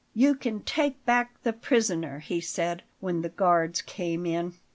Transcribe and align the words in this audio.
"You 0.15 0.33
can 0.33 0.61
take 0.61 1.05
back 1.05 1.43
the 1.43 1.53
prisoner," 1.53 2.17
he 2.21 2.41
said 2.41 2.81
when 3.01 3.21
the 3.21 3.29
guards 3.29 3.83
came 3.83 4.25
in. 4.25 4.55